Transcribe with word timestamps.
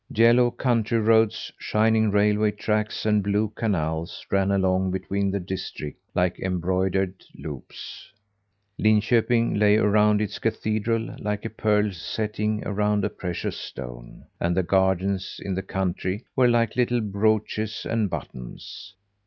Yellow 0.11 0.49
country 0.49 0.97
roads, 0.97 1.51
shining 1.59 2.09
railway 2.09 2.49
tracks 2.53 3.05
and 3.05 3.21
blue 3.21 3.49
canals 3.55 4.25
ran 4.31 4.49
along 4.49 4.89
between 4.89 5.29
the 5.29 5.39
districts 5.39 6.01
like 6.15 6.39
embroidered 6.39 7.23
loops. 7.37 8.11
Linköping 8.79 9.59
lay 9.59 9.77
around 9.77 10.19
its 10.19 10.39
cathedral 10.39 11.15
like 11.19 11.45
a 11.45 11.51
pearl 11.51 11.91
setting 11.91 12.63
around 12.65 13.05
a 13.05 13.11
precious 13.11 13.57
stone; 13.57 14.23
and 14.39 14.57
the 14.57 14.63
gardens 14.63 15.39
in 15.45 15.53
the 15.53 15.61
country 15.61 16.25
were 16.35 16.47
like 16.47 16.75
little 16.75 17.01
brooches 17.01 17.85
and 17.87 18.09
buttons. 18.09 18.95